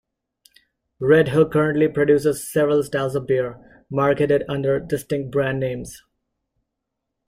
[0.99, 6.01] Redhook currently produces several styles of beer, marketed under distinct brand names.